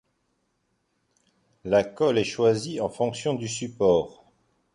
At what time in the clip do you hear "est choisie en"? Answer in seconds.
2.17-2.89